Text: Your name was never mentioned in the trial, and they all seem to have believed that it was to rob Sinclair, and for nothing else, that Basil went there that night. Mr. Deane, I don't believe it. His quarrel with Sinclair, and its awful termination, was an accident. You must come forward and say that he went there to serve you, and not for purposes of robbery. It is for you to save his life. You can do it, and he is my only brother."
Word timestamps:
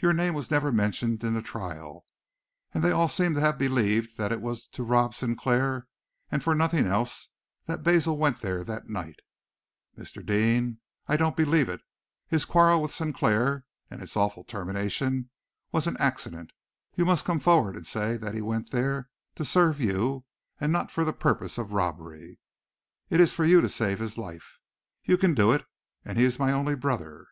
Your 0.00 0.12
name 0.12 0.34
was 0.34 0.50
never 0.50 0.70
mentioned 0.70 1.24
in 1.24 1.32
the 1.32 1.40
trial, 1.40 2.04
and 2.74 2.84
they 2.84 2.90
all 2.90 3.08
seem 3.08 3.32
to 3.32 3.40
have 3.40 3.56
believed 3.56 4.18
that 4.18 4.30
it 4.30 4.42
was 4.42 4.66
to 4.66 4.82
rob 4.82 5.14
Sinclair, 5.14 5.86
and 6.30 6.44
for 6.44 6.54
nothing 6.54 6.86
else, 6.86 7.30
that 7.64 7.82
Basil 7.82 8.18
went 8.18 8.42
there 8.42 8.62
that 8.64 8.90
night. 8.90 9.20
Mr. 9.96 10.22
Deane, 10.22 10.78
I 11.08 11.16
don't 11.16 11.38
believe 11.38 11.70
it. 11.70 11.80
His 12.28 12.44
quarrel 12.44 12.82
with 12.82 12.92
Sinclair, 12.92 13.64
and 13.90 14.02
its 14.02 14.14
awful 14.14 14.44
termination, 14.44 15.30
was 15.72 15.86
an 15.86 15.96
accident. 15.98 16.52
You 16.94 17.06
must 17.06 17.24
come 17.24 17.40
forward 17.40 17.74
and 17.74 17.86
say 17.86 18.18
that 18.18 18.34
he 18.34 18.42
went 18.42 18.72
there 18.72 19.08
to 19.36 19.44
serve 19.46 19.80
you, 19.80 20.26
and 20.60 20.70
not 20.70 20.90
for 20.90 21.10
purposes 21.14 21.56
of 21.56 21.72
robbery. 21.72 22.38
It 23.08 23.20
is 23.20 23.32
for 23.32 23.46
you 23.46 23.62
to 23.62 23.70
save 23.70 24.00
his 24.00 24.18
life. 24.18 24.58
You 25.04 25.16
can 25.16 25.32
do 25.32 25.50
it, 25.50 25.64
and 26.04 26.18
he 26.18 26.24
is 26.24 26.38
my 26.38 26.52
only 26.52 26.74
brother." 26.74 27.28